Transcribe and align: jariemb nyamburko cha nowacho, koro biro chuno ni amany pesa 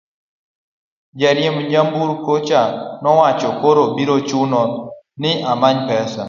jariemb 1.19 1.59
nyamburko 1.71 2.31
cha 2.47 2.61
nowacho, 3.03 3.49
koro 3.61 3.83
biro 3.95 4.15
chuno 4.29 4.61
ni 5.21 5.31
amany 5.51 5.79
pesa 5.87 6.19